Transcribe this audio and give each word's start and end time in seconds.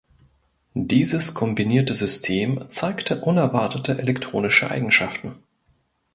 Dieses 0.73 1.35
kombinierte 1.35 1.93
System 1.93 2.65
zeigte 2.69 3.21
unerwartete 3.21 3.99
elektronische 3.99 4.67
Eigenschaften. 4.71 5.43